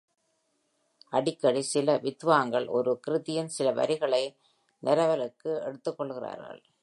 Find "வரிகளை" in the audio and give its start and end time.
3.71-4.23